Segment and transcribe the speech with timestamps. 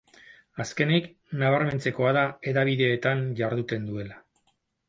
[0.63, 1.09] Azkenik,
[1.43, 4.19] nabarmentzekoa da, hedabideetan jarduten duela.